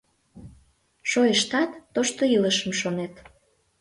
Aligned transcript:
Шойыштат, 1.09 1.71
тошто 1.93 2.21
илышым 2.35 2.71
шонет. 2.79 3.13